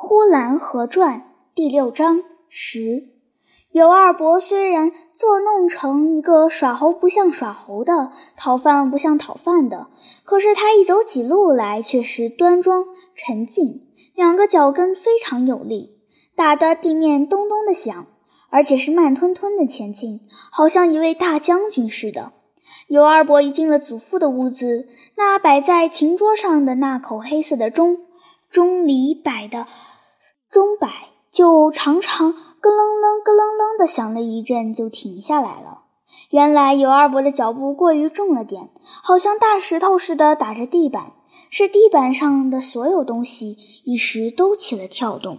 [0.00, 3.08] 呼兰河传第六章十。
[3.72, 9.88] 尤二伯虽然作弄成一个耍猴不像耍猴的，讨饭不像讨饭的，
[10.22, 12.84] 可是他一走起路来却是端庄
[13.16, 15.98] 沉静，两个脚跟非常有力，
[16.36, 18.06] 打得地面咚咚的响，
[18.50, 20.20] 而且是慢吞吞的前进，
[20.52, 22.32] 好像一位大将军似的。
[22.86, 24.86] 尤二伯一进了祖父的屋子，
[25.16, 28.04] 那摆在琴桌上的那口黑色的钟。
[28.50, 29.66] 钟里摆的
[30.50, 35.82] 钟摆就常常咯楞楞、咯楞楞的响了一阵，就停下来了。
[36.30, 38.70] 原来尤二伯的脚步过于重了点，
[39.02, 41.12] 好像大石头似的打着地板，
[41.50, 45.38] 是地板上的所有东西一时都起了跳动。